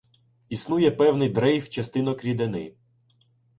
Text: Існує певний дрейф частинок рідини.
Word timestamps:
Існує 0.49 0.91
певний 0.91 1.29
дрейф 1.29 1.69
частинок 1.69 2.23
рідини. 2.23 2.73